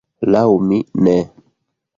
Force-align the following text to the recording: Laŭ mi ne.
Laŭ 0.35 0.47
mi 0.71 0.81
ne. 1.09 1.17